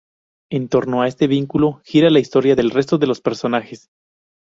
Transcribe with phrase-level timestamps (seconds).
[0.49, 3.89] En torno a este vínculo, gira la historia del resto de los personajes.